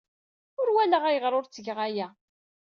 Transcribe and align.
Ur 0.59 0.67
walaɣ 0.75 1.03
ayɣer 1.09 1.33
ur 1.37 1.45
ttgeɣ 1.47 1.77
aya. 1.87 2.07